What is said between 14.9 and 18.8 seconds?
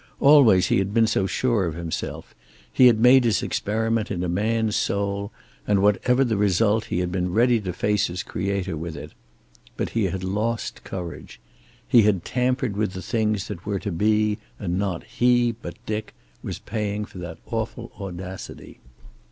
he, but Dick, was paying for that awful audacity.